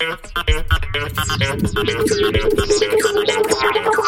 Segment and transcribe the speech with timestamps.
[0.00, 0.36] Thank
[3.96, 4.07] you.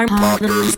[0.00, 0.76] our partners.